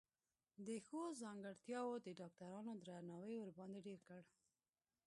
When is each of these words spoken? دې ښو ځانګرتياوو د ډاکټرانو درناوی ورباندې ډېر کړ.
دې 0.65 0.77
ښو 0.85 1.01
ځانګرتياوو 1.21 2.03
د 2.05 2.07
ډاکټرانو 2.19 2.71
درناوی 2.87 3.35
ورباندې 3.39 3.79
ډېر 3.87 3.99
کړ. 4.07 4.21